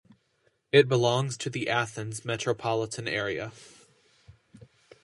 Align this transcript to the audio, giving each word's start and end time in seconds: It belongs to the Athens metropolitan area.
It 0.71 0.87
belongs 0.89 1.37
to 1.37 1.49
the 1.51 1.69
Athens 1.69 2.25
metropolitan 2.25 3.07
area. 3.07 3.51